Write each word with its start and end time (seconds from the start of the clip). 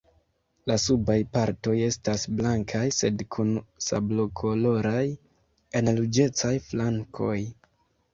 La 0.69 0.75
subaj 0.83 1.17
partoj 1.33 1.73
estas 1.87 2.23
blankaj, 2.39 2.81
sed 2.99 3.21
kun 3.35 3.51
sablokoloraj 3.89 5.03
al 5.81 5.91
ruĝecaj 6.01 6.55
flankoj. 6.71 7.37